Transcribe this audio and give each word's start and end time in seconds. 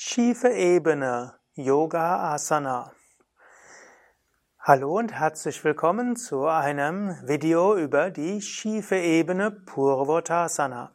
Schiefe 0.00 0.50
Ebene, 0.50 1.34
Yoga 1.54 2.32
Asana. 2.32 2.92
Hallo 4.60 4.96
und 4.96 5.12
herzlich 5.12 5.64
willkommen 5.64 6.14
zu 6.14 6.46
einem 6.46 7.16
Video 7.26 7.76
über 7.76 8.12
die 8.12 8.40
schiefe 8.40 8.94
Ebene 8.94 9.50
Purvottasana. 9.50 10.92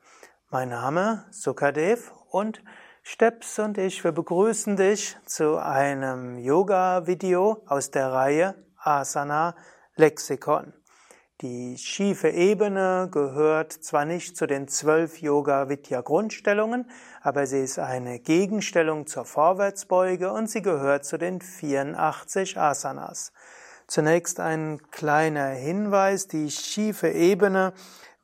Mein 0.51 0.69
Name 0.69 1.25
Sukadev 1.31 2.13
und 2.29 2.63
Steps 3.01 3.59
und 3.59 3.77
ich, 3.77 4.05
wir 4.05 4.13
begrüßen 4.13 4.77
dich 4.77 5.17
zu 5.25 5.57
einem 5.57 6.37
Yoga-Video 6.37 7.61
aus 7.67 7.91
der 7.91 8.09
Reihe 8.13 8.55
Asana 8.77 9.57
Lexikon. 9.97 10.71
Die 11.43 11.77
schiefe 11.77 12.29
Ebene 12.29 13.09
gehört 13.11 13.73
zwar 13.73 14.05
nicht 14.05 14.37
zu 14.37 14.47
den 14.47 14.69
zwölf 14.69 15.21
Yoga-Vidya-Grundstellungen, 15.21 16.89
aber 17.21 17.45
sie 17.47 17.59
ist 17.59 17.79
eine 17.79 18.19
Gegenstellung 18.19 19.07
zur 19.07 19.25
Vorwärtsbeuge 19.25 20.31
und 20.31 20.49
sie 20.49 20.61
gehört 20.61 21.03
zu 21.03 21.17
den 21.17 21.41
84 21.41 22.57
Asanas. 22.57 23.33
Zunächst 23.87 24.39
ein 24.39 24.79
kleiner 24.91 25.49
Hinweis, 25.49 26.29
die 26.29 26.49
schiefe 26.49 27.09
Ebene 27.09 27.73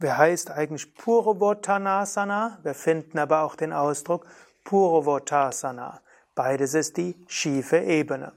Wer 0.02 0.18
heißt 0.18 0.52
eigentlich 0.52 0.96
Purvottanasana? 0.96 2.60
Wir 2.64 2.74
finden 2.74 3.20
aber 3.20 3.42
auch 3.42 3.58
den 3.58 3.74
Ausdruck 3.74 4.26
Purvottasana. 4.64 6.00
Beides 6.36 6.74
ist 6.74 6.96
die 6.96 7.18
schiefe 7.28 7.80
Ebene. 7.80 8.32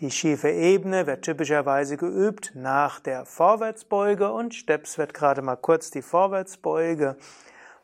Die 0.00 0.12
schiefe 0.12 0.50
Ebene 0.50 1.08
wird 1.08 1.22
typischerweise 1.22 1.96
geübt 1.96 2.52
nach 2.54 3.00
der 3.00 3.24
Vorwärtsbeuge 3.24 4.30
und 4.30 4.54
Steps 4.54 4.96
wird 4.96 5.12
gerade 5.12 5.42
mal 5.42 5.56
kurz 5.56 5.90
die 5.90 6.02
Vorwärtsbeuge 6.02 7.16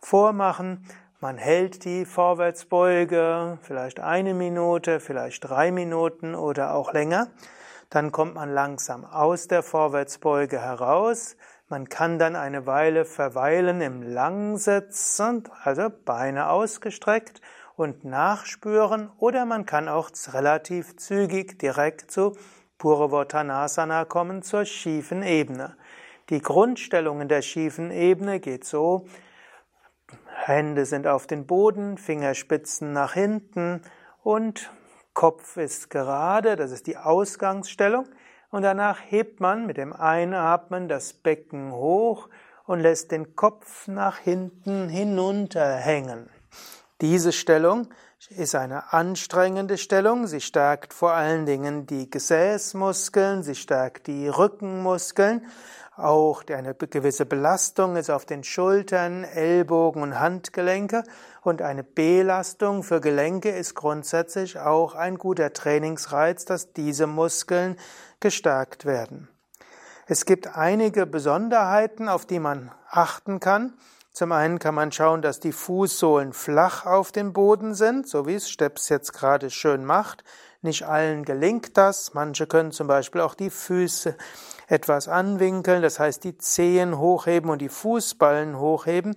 vormachen. 0.01 0.87
Man 1.19 1.39
hält 1.39 1.85
die 1.85 2.05
Vorwärtsbeuge 2.05 3.59
vielleicht 3.63 3.99
eine 3.99 4.33
Minute, 4.33 5.01
vielleicht 5.01 5.43
drei 5.43 5.73
Minuten 5.73 6.37
oder 6.37 6.77
auch 6.77 6.93
länger. 6.93 7.33
Dann 7.91 8.13
kommt 8.13 8.37
man 8.37 8.55
langsam 8.55 9.05
aus 9.05 9.49
der 9.49 9.65
Vorwärtsbeuge 9.65 10.61
heraus. 10.61 11.37
Man 11.69 11.89
kann 11.89 12.21
dann 12.21 12.37
eine 12.37 12.65
Weile 12.65 13.07
verweilen 13.07 13.81
im 13.81 14.03
Langsitz, 14.03 15.21
also 15.65 15.91
Beine 16.05 16.49
ausgestreckt 16.49 17.41
und 17.77 18.05
nachspüren 18.05 19.11
oder 19.19 19.45
man 19.45 19.67
kann 19.67 19.89
auch 19.89 20.11
relativ 20.33 20.97
zügig 20.97 21.59
direkt 21.59 22.11
zu 22.11 22.37
Purvottanasana 22.79 24.05
kommen, 24.05 24.43
zur 24.43 24.65
schiefen 24.65 25.23
Ebene. 25.23 25.77
Die 26.31 26.41
Grundstellung 26.41 27.21
in 27.21 27.29
der 27.29 27.43
schiefen 27.43 27.91
Ebene 27.91 28.41
geht 28.41 28.65
so, 28.65 29.07
Hände 30.27 30.85
sind 30.85 31.07
auf 31.07 31.27
den 31.27 31.47
Boden, 31.47 31.99
Fingerspitzen 31.99 32.93
nach 32.93 33.15
hinten 33.15 33.83
und 34.23 34.71
Kopf 35.15 35.57
ist 35.57 35.91
gerade, 35.91 36.57
das 36.57 36.73
ist 36.73 36.87
die 36.87 36.97
Ausgangsstellung. 36.97 38.07
Und 38.51 38.63
danach 38.63 39.01
hebt 39.01 39.41
man 39.41 39.67
mit 39.67 39.77
dem 39.77 39.93
Einatmen 39.93 40.89
das 40.89 41.13
Becken 41.13 41.73
hoch 41.73 42.29
und 42.67 42.81
lässt 42.81 43.11
den 43.11 43.35
Kopf 43.37 43.89
nach 43.89 44.19
hinten 44.19 44.89
hinunterhängen. 44.89 46.31
Diese 47.01 47.33
Stellung 47.33 47.89
ist 48.31 48.55
eine 48.55 48.93
anstrengende 48.93 49.79
Stellung. 49.79 50.27
Sie 50.27 50.41
stärkt 50.41 50.95
vor 50.95 51.13
allen 51.13 51.45
Dingen 51.45 51.87
die 51.87 52.09
Gesäßmuskeln, 52.09 53.43
sie 53.43 53.57
stärkt 53.57 54.07
die 54.07 54.29
Rückenmuskeln. 54.29 55.47
Auch 55.97 56.43
eine 56.49 56.75
gewisse 56.75 57.25
Belastung 57.25 57.97
ist 57.97 58.11
auf 58.11 58.25
den 58.25 58.43
Schultern, 58.43 59.23
Ellbogen 59.23 60.03
und 60.03 60.19
Handgelenke. 60.19 61.05
Und 61.43 61.63
eine 61.63 61.85
Belastung 61.85 62.83
für 62.83 63.01
Gelenke 63.01 63.51
ist 63.51 63.75
grundsätzlich 63.75 64.59
auch 64.59 64.95
ein 64.95 65.19
guter 65.19 65.53
Trainingsreiz, 65.53 66.45
dass 66.45 66.73
diese 66.73 67.07
Muskeln 67.07 67.77
gestärkt 68.19 68.87
werden. 68.87 69.29
Es 70.07 70.27
gibt 70.27 70.57
einige 70.57 71.07
Besonderheiten, 71.07 72.09
auf 72.09 72.27
die 72.27 72.41
man 72.41 72.73
achten 72.91 73.41
kann. 73.41 73.75
Zum 74.15 74.31
einen 74.31 74.61
kann 74.61 74.77
man 74.77 74.93
schauen, 74.93 75.23
dass 75.23 75.41
die 75.41 75.51
Fußsohlen 75.51 76.35
flach 76.35 76.87
auf 76.87 77.11
dem 77.11 77.33
Boden 77.33 77.75
sind, 77.75 78.09
so 78.09 78.29
wie 78.29 78.37
es 78.37 78.49
Steps 78.49 78.89
jetzt 78.89 79.13
gerade 79.13 79.51
schön 79.51 79.85
macht. 79.85 80.23
Nicht 80.63 80.87
allen 80.87 81.25
gelingt 81.25 81.77
das. 81.77 82.15
Manche 82.15 82.47
können 82.47 82.71
zum 82.71 82.87
Beispiel 82.87 83.23
auch 83.23 83.35
die 83.35 83.51
Füße 83.51 84.17
etwas 84.69 85.09
anwinkeln, 85.09 85.83
das 85.83 85.99
heißt 85.99 86.23
die 86.23 86.39
Zehen 86.39 86.97
hochheben 86.97 87.51
und 87.51 87.61
die 87.61 87.69
Fußballen 87.69 88.57
hochheben. 88.57 89.17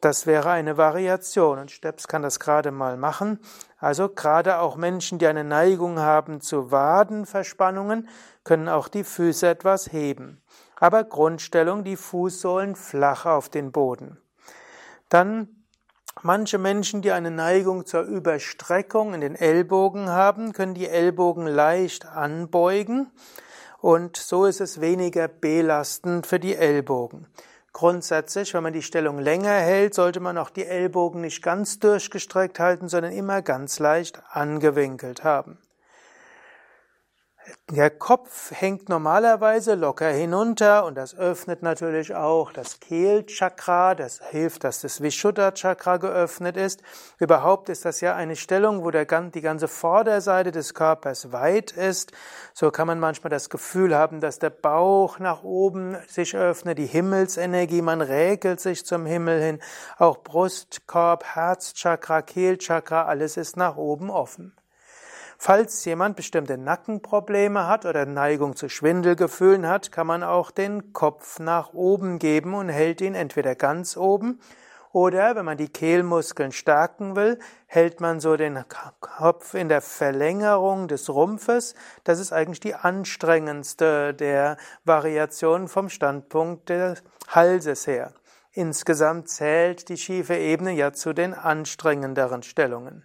Das 0.00 0.26
wäre 0.26 0.48
eine 0.48 0.78
Variation 0.78 1.58
und 1.58 1.70
Steps 1.70 2.08
kann 2.08 2.22
das 2.22 2.40
gerade 2.40 2.70
mal 2.70 2.96
machen. 2.96 3.40
Also 3.76 4.08
gerade 4.08 4.60
auch 4.60 4.76
Menschen, 4.76 5.18
die 5.18 5.26
eine 5.26 5.44
Neigung 5.44 5.98
haben 5.98 6.40
zu 6.40 6.70
Wadenverspannungen, 6.70 8.08
können 8.44 8.70
auch 8.70 8.88
die 8.88 9.04
Füße 9.04 9.46
etwas 9.46 9.92
heben. 9.92 10.40
Aber 10.76 11.04
Grundstellung, 11.04 11.84
die 11.84 11.96
Fußsohlen 11.96 12.76
flach 12.76 13.26
auf 13.26 13.50
den 13.50 13.72
Boden. 13.72 14.16
Dann 15.08 15.48
manche 16.22 16.58
Menschen, 16.58 17.02
die 17.02 17.12
eine 17.12 17.30
Neigung 17.30 17.86
zur 17.86 18.02
Überstreckung 18.02 19.14
in 19.14 19.20
den 19.20 19.34
Ellbogen 19.34 20.08
haben, 20.08 20.52
können 20.52 20.74
die 20.74 20.88
Ellbogen 20.88 21.46
leicht 21.46 22.06
anbeugen 22.06 23.10
und 23.80 24.16
so 24.16 24.44
ist 24.44 24.60
es 24.60 24.80
weniger 24.80 25.28
belastend 25.28 26.26
für 26.26 26.40
die 26.40 26.56
Ellbogen. 26.56 27.26
Grundsätzlich, 27.72 28.54
wenn 28.54 28.64
man 28.64 28.72
die 28.72 28.82
Stellung 28.82 29.18
länger 29.18 29.52
hält, 29.52 29.94
sollte 29.94 30.18
man 30.18 30.36
auch 30.36 30.50
die 30.50 30.64
Ellbogen 30.64 31.20
nicht 31.20 31.42
ganz 31.42 31.78
durchgestreckt 31.78 32.58
halten, 32.58 32.88
sondern 32.88 33.12
immer 33.12 33.40
ganz 33.40 33.78
leicht 33.78 34.20
angewinkelt 34.30 35.22
haben. 35.22 35.58
Der 37.70 37.90
Kopf 37.90 38.50
hängt 38.50 38.88
normalerweise 38.88 39.74
locker 39.74 40.08
hinunter 40.08 40.84
und 40.84 40.96
das 40.96 41.14
öffnet 41.14 41.62
natürlich 41.62 42.14
auch 42.14 42.52
das 42.52 42.80
Kehlchakra, 42.80 43.94
das 43.94 44.20
hilft, 44.30 44.64
dass 44.64 44.80
das 44.80 45.02
Vishuddha-Chakra 45.02 45.98
geöffnet 45.98 46.56
ist. 46.56 46.82
Überhaupt 47.18 47.68
ist 47.68 47.84
das 47.84 48.00
ja 48.00 48.16
eine 48.16 48.36
Stellung, 48.36 48.84
wo 48.84 48.90
der, 48.90 49.04
die 49.04 49.40
ganze 49.40 49.68
Vorderseite 49.68 50.50
des 50.50 50.74
Körpers 50.74 51.32
weit 51.32 51.72
ist. 51.72 52.12
So 52.54 52.70
kann 52.70 52.86
man 52.86 53.00
manchmal 53.00 53.30
das 53.30 53.50
Gefühl 53.50 53.94
haben, 53.94 54.20
dass 54.20 54.38
der 54.38 54.50
Bauch 54.50 55.18
nach 55.18 55.42
oben 55.42 55.96
sich 56.06 56.36
öffnet, 56.36 56.78
die 56.78 56.86
Himmelsenergie, 56.86 57.82
man 57.82 58.00
räkelt 58.00 58.60
sich 58.60 58.84
zum 58.84 59.06
Himmel 59.06 59.42
hin. 59.42 59.60
Auch 59.98 60.18
Brustkorb, 60.18 61.24
Herzchakra, 61.24 62.22
Kehlchakra, 62.22 63.04
alles 63.04 63.36
ist 63.36 63.56
nach 63.56 63.76
oben 63.76 64.10
offen. 64.10 64.54
Falls 65.40 65.84
jemand 65.84 66.16
bestimmte 66.16 66.58
Nackenprobleme 66.58 67.68
hat 67.68 67.86
oder 67.86 68.04
Neigung 68.06 68.56
zu 68.56 68.68
Schwindelgefühlen 68.68 69.68
hat, 69.68 69.92
kann 69.92 70.08
man 70.08 70.24
auch 70.24 70.50
den 70.50 70.92
Kopf 70.92 71.38
nach 71.38 71.72
oben 71.72 72.18
geben 72.18 72.54
und 72.54 72.68
hält 72.68 73.00
ihn 73.00 73.14
entweder 73.14 73.54
ganz 73.54 73.96
oben 73.96 74.40
oder 74.92 75.36
wenn 75.36 75.44
man 75.44 75.56
die 75.56 75.68
Kehlmuskeln 75.68 76.50
stärken 76.50 77.14
will, 77.14 77.38
hält 77.66 78.00
man 78.00 78.20
so 78.20 78.36
den 78.36 78.64
Kopf 79.00 79.54
in 79.54 79.68
der 79.68 79.80
Verlängerung 79.80 80.88
des 80.88 81.08
Rumpfes. 81.08 81.74
Das 82.04 82.18
ist 82.18 82.32
eigentlich 82.32 82.60
die 82.60 82.74
anstrengendste 82.74 84.14
der 84.14 84.56
Variationen 84.84 85.68
vom 85.68 85.88
Standpunkt 85.88 86.68
des 86.68 87.02
Halses 87.28 87.86
her. 87.86 88.12
Insgesamt 88.52 89.28
zählt 89.28 89.88
die 89.88 89.98
schiefe 89.98 90.36
Ebene 90.36 90.72
ja 90.72 90.92
zu 90.92 91.12
den 91.12 91.34
anstrengenderen 91.34 92.42
Stellungen. 92.42 93.04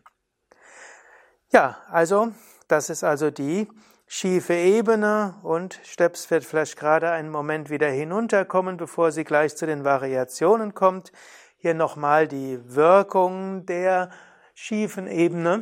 Ja, 1.54 1.78
also 1.92 2.32
das 2.68 2.90
ist 2.90 3.04
also 3.04 3.30
die 3.30 3.68
schiefe 4.08 4.56
Ebene 4.56 5.36
und 5.44 5.80
Steps 5.84 6.32
wird 6.32 6.46
vielleicht 6.46 6.80
gerade 6.80 7.12
einen 7.12 7.30
Moment 7.30 7.70
wieder 7.70 7.90
hinunterkommen, 7.90 8.76
bevor 8.76 9.12
sie 9.12 9.24
gleich 9.24 9.56
zu 9.56 9.68
den 9.68 9.84
Variationen 9.84 10.74
kommt. 10.74 11.12
Hier 11.58 11.76
nochmal 11.76 12.28
die 12.28 12.60
Wirkung 12.74 13.68
der 13.68 14.10
schiefen 14.56 15.06
Ebene. 15.06 15.62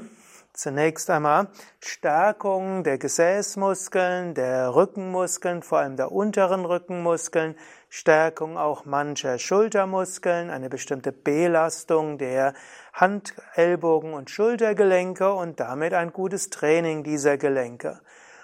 Zunächst 0.54 1.10
einmal 1.10 1.50
Stärkung 1.82 2.86
der 2.86 2.98
Gesäßmuskeln, 2.98 4.34
der 4.34 4.74
Rückenmuskeln, 4.74 5.62
vor 5.62 5.80
allem 5.80 5.98
der 5.98 6.14
unteren 6.14 6.64
Rückenmuskeln, 6.64 7.58
Stärkung 7.94 8.58
auch 8.58 8.86
mancher 8.86 9.38
Schultermuskeln, 9.38 10.50
eine 10.50 10.70
bestimmte 10.70 11.12
Belastung 11.12 12.18
der 12.18 12.54
Hand-, 12.94 13.36
Ellbogen- 13.54 14.14
und 14.14 14.30
Schultergelenke 14.30 15.34
und 15.34 15.60
damit 15.60 15.94
ein 15.94 16.14
gutes 16.14 16.50
Training 16.50 17.04
dieser 17.04 17.38
Gelenke. 17.38 18.00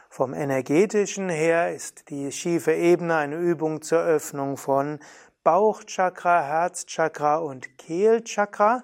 Vom 0.10 0.34
energetischen 0.34 1.30
her 1.30 1.74
ist 1.74 2.10
die 2.10 2.34
schiefe 2.34 2.74
Ebene 2.74 3.16
eine 3.16 3.38
Übung 3.38 3.82
zur 3.82 4.04
Öffnung 4.04 4.58
von 4.58 5.00
Bauchchakra, 5.46 6.44
Herzchakra 6.44 7.38
und 7.38 7.78
Kehlchakra. 7.78 8.84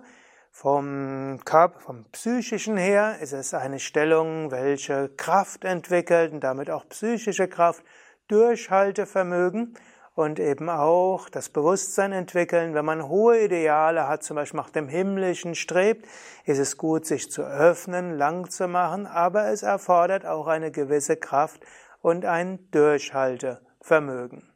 Vom, 0.50 1.42
Körper, 1.44 1.82
vom 1.82 2.06
psychischen 2.14 2.78
her 2.78 3.18
ist 3.20 3.34
es 3.34 3.54
eine 3.54 3.80
Stellung, 3.80 4.50
welche 4.52 5.10
Kraft 5.10 5.66
entwickelt 5.66 6.32
und 6.32 6.40
damit 6.42 6.70
auch 6.70 6.88
psychische 6.88 7.50
Kraft, 7.50 7.84
Durchhaltevermögen 8.30 9.76
und 10.16 10.40
eben 10.40 10.70
auch 10.70 11.30
das 11.30 11.50
Bewusstsein 11.50 12.12
entwickeln. 12.12 12.74
Wenn 12.74 12.86
man 12.86 13.08
hohe 13.08 13.46
Ideale 13.46 14.08
hat, 14.08 14.24
zum 14.24 14.36
Beispiel 14.36 14.60
nach 14.60 14.70
dem 14.70 14.88
Himmlischen 14.88 15.56
strebt, 15.56 16.06
ist 16.46 16.60
es 16.60 16.78
gut, 16.78 17.06
sich 17.06 17.32
zu 17.32 17.44
öffnen, 17.44 18.18
lang 18.18 18.50
zu 18.50 18.68
machen, 18.68 19.08
aber 19.08 19.48
es 19.48 19.64
erfordert 19.64 20.26
auch 20.26 20.48
eine 20.48 20.72
gewisse 20.72 21.18
Kraft 21.18 21.66
und 22.02 22.26
ein 22.26 22.70
Durchhaltevermögen. 22.72 24.50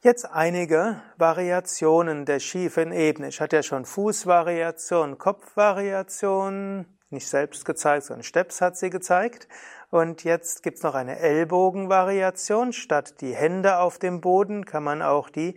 Jetzt 0.00 0.30
einige 0.30 1.00
Variationen 1.16 2.26
der 2.26 2.38
schiefen 2.38 2.92
Ebene. 2.92 3.28
Ich 3.28 3.40
hatte 3.40 3.56
ja 3.56 3.62
schon 3.62 3.86
Fußvariation, 3.86 5.16
Kopfvariation, 5.16 6.98
nicht 7.14 7.28
selbst 7.28 7.64
gezeigt, 7.64 8.04
sondern 8.06 8.22
Steps 8.22 8.60
hat 8.60 8.76
sie 8.76 8.90
gezeigt. 8.90 9.48
Und 9.90 10.24
jetzt 10.24 10.62
gibt's 10.62 10.82
noch 10.82 10.94
eine 10.94 11.18
Ellbogenvariation. 11.18 12.72
Statt 12.72 13.20
die 13.20 13.34
Hände 13.34 13.78
auf 13.78 13.98
dem 13.98 14.20
Boden 14.20 14.64
kann 14.64 14.84
man 14.84 15.00
auch 15.00 15.30
die 15.30 15.54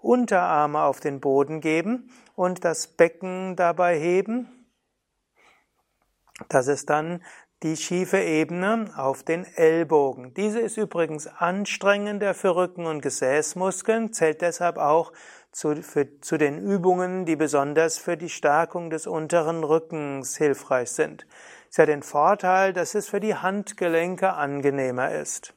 Unterarme 0.00 0.82
auf 0.82 1.00
den 1.00 1.20
Boden 1.20 1.60
geben 1.60 2.10
und 2.34 2.64
das 2.64 2.86
Becken 2.86 3.56
dabei 3.56 3.98
heben. 3.98 4.48
Das 6.48 6.68
ist 6.68 6.88
dann 6.88 7.22
die 7.62 7.76
schiefe 7.76 8.18
Ebene 8.18 8.90
auf 8.96 9.22
den 9.22 9.44
Ellbogen. 9.44 10.32
Diese 10.32 10.60
ist 10.60 10.78
übrigens 10.78 11.26
anstrengender 11.26 12.32
für 12.32 12.56
Rücken 12.56 12.86
und 12.86 13.02
Gesäßmuskeln, 13.02 14.14
zählt 14.14 14.40
deshalb 14.40 14.78
auch 14.78 15.12
zu, 15.52 15.82
für, 15.82 16.20
zu 16.20 16.38
den 16.38 16.58
Übungen, 16.58 17.24
die 17.24 17.36
besonders 17.36 17.98
für 17.98 18.16
die 18.16 18.28
Stärkung 18.28 18.90
des 18.90 19.06
unteren 19.06 19.64
Rückens 19.64 20.36
hilfreich 20.36 20.90
sind. 20.90 21.26
Es 21.70 21.78
hat 21.78 21.88
den 21.88 22.02
Vorteil, 22.02 22.72
dass 22.72 22.94
es 22.94 23.08
für 23.08 23.20
die 23.20 23.34
Handgelenke 23.34 24.32
angenehmer 24.32 25.12
ist. 25.12 25.54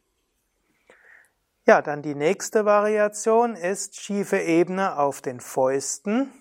Ja, 1.66 1.82
dann 1.82 2.02
die 2.02 2.16
nächste 2.16 2.66
Variation 2.66 3.56
ist 3.56 4.00
schiefe 4.00 4.38
Ebene 4.38 4.98
auf 4.98 5.22
den 5.22 5.40
Fäusten. 5.40 6.32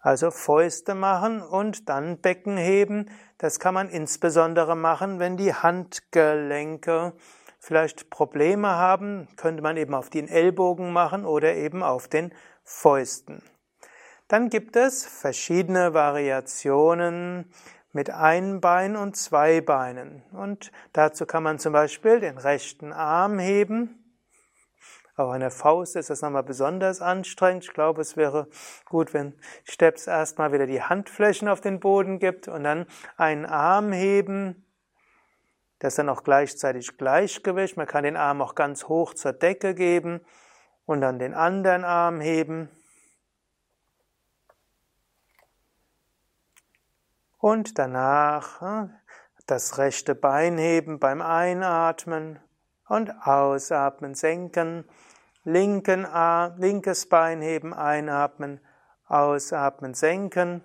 Also 0.00 0.30
Fäuste 0.30 0.94
machen 0.94 1.42
und 1.42 1.88
dann 1.88 2.20
Becken 2.20 2.56
heben. 2.56 3.10
Das 3.38 3.58
kann 3.58 3.74
man 3.74 3.90
insbesondere 3.90 4.76
machen, 4.76 5.18
wenn 5.18 5.36
die 5.36 5.54
Handgelenke 5.54 7.12
vielleicht 7.64 8.10
Probleme 8.10 8.68
haben, 8.68 9.28
könnte 9.36 9.62
man 9.62 9.76
eben 9.76 9.94
auf 9.94 10.10
den 10.10 10.28
Ellbogen 10.28 10.92
machen 10.92 11.24
oder 11.24 11.54
eben 11.54 11.82
auf 11.82 12.08
den 12.08 12.32
Fäusten. 12.62 13.42
Dann 14.28 14.50
gibt 14.50 14.76
es 14.76 15.04
verschiedene 15.06 15.94
Variationen 15.94 17.50
mit 17.92 18.10
ein 18.10 18.60
Bein 18.60 18.96
und 18.96 19.16
zwei 19.16 19.60
Beinen. 19.60 20.22
Und 20.32 20.72
dazu 20.92 21.26
kann 21.26 21.42
man 21.42 21.58
zum 21.58 21.72
Beispiel 21.72 22.20
den 22.20 22.38
rechten 22.38 22.92
Arm 22.92 23.38
heben 23.38 24.04
auf 25.16 25.30
einer 25.30 25.52
Faust 25.52 25.94
ist 25.94 26.10
das 26.10 26.22
nochmal 26.22 26.42
besonders 26.42 27.00
anstrengend. 27.00 27.64
Ich 27.64 27.72
glaube, 27.72 28.00
es 28.00 28.16
wäre 28.16 28.48
gut, 28.84 29.14
wenn 29.14 29.34
Steps 29.62 30.08
erstmal 30.08 30.52
wieder 30.52 30.66
die 30.66 30.82
Handflächen 30.82 31.46
auf 31.46 31.60
den 31.60 31.78
Boden 31.78 32.18
gibt 32.18 32.48
und 32.48 32.64
dann 32.64 32.86
einen 33.16 33.46
Arm 33.46 33.92
heben. 33.92 34.63
Das 35.84 35.92
ist 35.92 35.98
dann 35.98 36.08
auch 36.08 36.24
gleichzeitig 36.24 36.96
Gleichgewicht. 36.96 37.76
Man 37.76 37.86
kann 37.86 38.04
den 38.04 38.16
Arm 38.16 38.40
auch 38.40 38.54
ganz 38.54 38.84
hoch 38.88 39.12
zur 39.12 39.34
Decke 39.34 39.74
geben 39.74 40.22
und 40.86 41.02
dann 41.02 41.18
den 41.18 41.34
anderen 41.34 41.84
Arm 41.84 42.22
heben. 42.22 42.70
Und 47.36 47.78
danach 47.78 48.88
das 49.44 49.76
rechte 49.76 50.14
Bein 50.14 50.56
heben 50.56 51.00
beim 51.00 51.20
Einatmen 51.20 52.40
und 52.88 53.10
ausatmen, 53.20 54.14
senken, 54.14 54.88
linken 55.42 56.06
Arm, 56.06 56.56
linkes 56.56 57.10
Bein 57.10 57.42
heben, 57.42 57.74
einatmen, 57.74 58.58
ausatmen, 59.06 59.92
senken. 59.92 60.64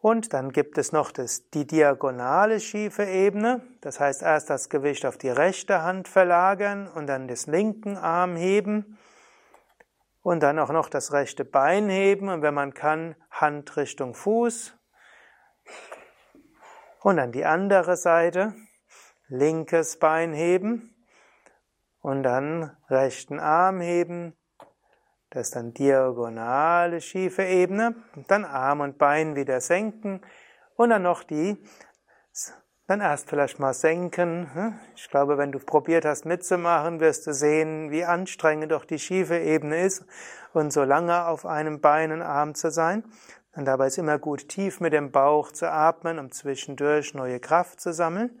Und 0.00 0.32
dann 0.32 0.50
gibt 0.50 0.78
es 0.78 0.92
noch 0.92 1.12
das, 1.12 1.50
die 1.50 1.66
diagonale 1.66 2.58
schiefe 2.58 3.04
Ebene. 3.04 3.60
Das 3.82 4.00
heißt, 4.00 4.22
erst 4.22 4.48
das 4.48 4.70
Gewicht 4.70 5.04
auf 5.04 5.18
die 5.18 5.28
rechte 5.28 5.82
Hand 5.82 6.08
verlagern 6.08 6.88
und 6.88 7.06
dann 7.06 7.28
das 7.28 7.46
linken 7.46 7.98
Arm 7.98 8.34
heben. 8.34 8.98
Und 10.22 10.42
dann 10.42 10.58
auch 10.58 10.70
noch 10.70 10.88
das 10.88 11.12
rechte 11.12 11.44
Bein 11.44 11.90
heben 11.90 12.30
und 12.30 12.40
wenn 12.40 12.54
man 12.54 12.72
kann, 12.72 13.14
Hand 13.30 13.76
Richtung 13.76 14.14
Fuß. 14.14 14.74
Und 17.02 17.16
dann 17.18 17.32
die 17.32 17.44
andere 17.44 17.96
Seite 17.96 18.54
linkes 19.28 19.98
Bein 19.98 20.32
heben 20.32 20.94
und 22.00 22.22
dann 22.22 22.74
rechten 22.88 23.38
Arm 23.38 23.80
heben. 23.80 24.34
Das 25.30 25.48
ist 25.48 25.56
dann 25.56 25.72
diagonale 25.72 27.00
schiefe 27.00 27.42
Ebene. 27.42 27.94
Dann 28.26 28.44
Arm 28.44 28.80
und 28.80 28.98
Bein 28.98 29.36
wieder 29.36 29.60
senken 29.60 30.20
und 30.74 30.90
dann 30.90 31.02
noch 31.02 31.22
die, 31.22 31.56
dann 32.88 33.00
erst 33.00 33.30
vielleicht 33.30 33.60
mal 33.60 33.72
senken. 33.72 34.52
Hm? 34.52 34.80
Ich 34.96 35.08
glaube, 35.08 35.38
wenn 35.38 35.52
du 35.52 35.60
probiert 35.60 36.04
hast 36.04 36.24
mitzumachen, 36.24 36.98
wirst 36.98 37.24
du 37.28 37.32
sehen, 37.32 37.92
wie 37.92 38.04
anstrengend 38.04 38.72
doch 38.72 38.84
die 38.84 38.98
schiefe 38.98 39.38
Ebene 39.38 39.84
ist 39.84 40.04
und 40.52 40.72
so 40.72 40.82
lange 40.82 41.26
auf 41.26 41.46
einem 41.46 41.80
Bein 41.80 42.10
und 42.10 42.22
Arm 42.22 42.56
zu 42.56 42.72
sein. 42.72 43.04
Und 43.54 43.66
dabei 43.66 43.86
ist 43.86 43.98
immer 43.98 44.18
gut, 44.18 44.48
tief 44.48 44.80
mit 44.80 44.92
dem 44.92 45.12
Bauch 45.12 45.52
zu 45.52 45.70
atmen, 45.70 46.18
um 46.18 46.32
zwischendurch 46.32 47.14
neue 47.14 47.38
Kraft 47.38 47.80
zu 47.80 47.92
sammeln. 47.92 48.40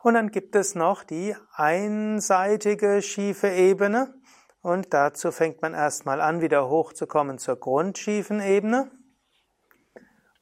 Und 0.00 0.14
dann 0.14 0.30
gibt 0.30 0.54
es 0.54 0.76
noch 0.76 1.02
die 1.02 1.34
einseitige 1.54 3.02
schiefe 3.02 3.48
Ebene. 3.48 4.14
Und 4.68 4.92
dazu 4.92 5.32
fängt 5.32 5.62
man 5.62 5.72
erstmal 5.72 6.20
an, 6.20 6.42
wieder 6.42 6.68
hochzukommen 6.68 7.38
zur 7.38 7.56
grundschiefen 7.56 8.42
Ebene. 8.42 8.90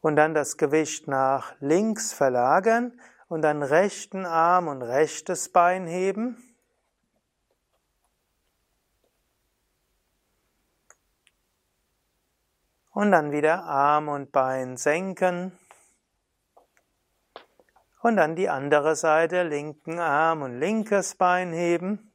Und 0.00 0.17
dann 0.17 0.34
das 0.34 0.56
Gewicht 0.56 1.06
nach 1.06 1.55
links 1.61 2.12
verlagern 2.12 3.00
und 3.28 3.43
dann 3.43 3.62
rechten 3.62 4.26
Arm 4.26 4.67
und 4.67 4.82
rechtes 4.82 5.52
Bein 5.52 5.87
heben. 5.87 6.43
Und 12.90 13.12
dann 13.12 13.31
wieder 13.31 13.62
Arm 13.62 14.08
und 14.08 14.32
Bein 14.32 14.76
senken. 14.76 15.56
Und 18.02 18.17
dann 18.17 18.34
die 18.34 18.49
andere 18.49 18.96
Seite, 18.96 19.44
linken 19.44 20.00
Arm 20.00 20.43
und 20.43 20.58
linkes 20.58 21.14
Bein 21.14 21.52
heben. 21.52 22.12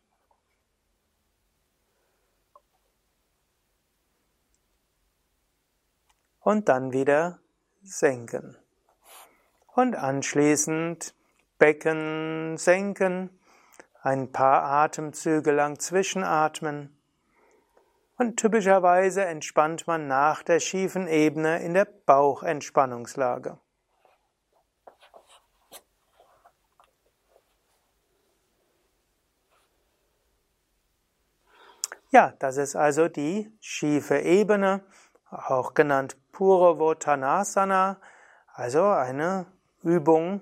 Und 6.52 6.68
dann 6.68 6.92
wieder 6.92 7.40
senken. 7.82 8.58
Und 9.74 9.96
anschließend 9.96 11.16
Becken 11.58 12.58
senken, 12.58 13.30
ein 14.02 14.34
paar 14.34 14.62
Atemzüge 14.64 15.54
lang 15.54 15.80
zwischenatmen. 15.80 16.94
Und 18.18 18.36
typischerweise 18.36 19.24
entspannt 19.24 19.88
man 19.88 20.10
nach 20.10 20.44
der 20.44 20.60
schiefen 20.60 21.08
Ebene 21.08 21.64
in 21.64 21.74
der 21.74 21.86
Bauchentspannungslage. 21.86 23.58
Ja, 32.10 32.34
das 32.40 32.58
ist 32.58 32.76
also 32.76 33.08
die 33.08 33.50
schiefe 33.62 34.20
Ebene, 34.20 34.84
auch 35.32 35.74
genannt 35.74 36.18
Purvottanasana, 36.32 37.98
also 38.54 38.84
eine 38.84 39.46
Übung, 39.82 40.42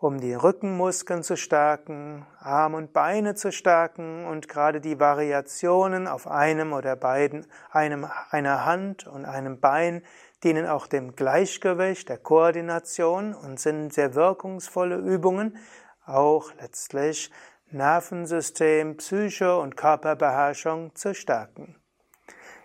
um 0.00 0.20
die 0.20 0.34
Rückenmuskeln 0.34 1.22
zu 1.22 1.36
stärken, 1.36 2.26
Arm 2.38 2.74
und 2.74 2.92
Beine 2.92 3.34
zu 3.34 3.50
stärken 3.50 4.26
und 4.26 4.48
gerade 4.48 4.80
die 4.80 5.00
Variationen 5.00 6.06
auf 6.06 6.28
einem 6.28 6.72
oder 6.72 6.94
beiden, 6.94 7.46
einem, 7.70 8.06
einer 8.30 8.64
Hand 8.64 9.06
und 9.06 9.24
einem 9.24 9.58
Bein 9.60 10.02
dienen 10.44 10.66
auch 10.66 10.86
dem 10.86 11.16
Gleichgewicht, 11.16 12.08
der 12.08 12.18
Koordination 12.18 13.34
und 13.34 13.58
sind 13.58 13.92
sehr 13.92 14.14
wirkungsvolle 14.14 14.96
Übungen, 14.96 15.56
auch 16.06 16.52
letztlich 16.60 17.30
Nervensystem, 17.70 18.96
Psyche 18.96 19.58
und 19.58 19.76
Körperbeherrschung 19.76 20.94
zu 20.94 21.14
stärken. 21.14 21.77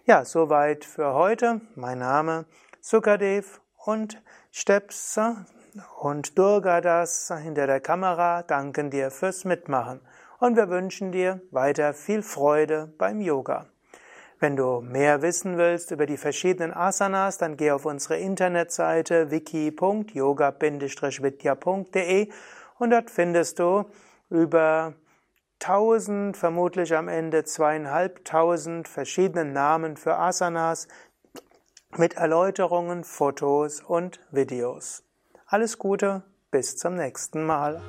Ja, 0.05 0.25
soweit 0.25 0.83
für 0.83 1.13
heute. 1.13 1.61
Mein 1.75 1.99
Name 1.99 2.43
Sukadev 2.81 3.61
und 3.85 4.21
Steps 4.51 5.17
und 6.01 6.37
Durgadas 6.37 7.31
hinter 7.41 7.67
der 7.67 7.79
Kamera 7.79 8.43
danken 8.43 8.89
dir 8.89 9.11
fürs 9.11 9.45
Mitmachen 9.45 10.01
und 10.39 10.57
wir 10.57 10.67
wünschen 10.67 11.13
dir 11.13 11.39
weiter 11.51 11.93
viel 11.93 12.21
Freude 12.21 12.93
beim 12.97 13.21
Yoga. 13.21 13.67
Wenn 14.39 14.57
du 14.57 14.81
mehr 14.81 15.21
wissen 15.21 15.57
willst 15.57 15.91
über 15.91 16.05
die 16.05 16.17
verschiedenen 16.17 16.73
Asanas, 16.73 17.37
dann 17.37 17.55
geh 17.55 17.71
auf 17.71 17.85
unsere 17.85 18.17
Internetseite 18.17 19.31
wiki.yoga-vidya.de 19.31 22.29
und 22.77 22.89
dort 22.89 23.09
findest 23.09 23.59
du 23.59 23.85
über 24.29 24.95
tausend, 25.63 26.35
vermutlich 26.35 26.93
am 26.93 27.07
Ende 27.07 27.45
zweieinhalbtausend 27.45 28.89
verschiedene 28.89 29.45
Namen 29.45 29.95
für 29.95 30.17
Asanas 30.17 30.89
mit 31.95 32.15
Erläuterungen, 32.15 33.05
Fotos 33.05 33.79
und 33.79 34.19
Videos. 34.29 35.03
Alles 35.45 35.77
Gute, 35.77 36.23
bis 36.51 36.75
zum 36.75 36.95
nächsten 36.95 37.45
Mal. 37.45 37.81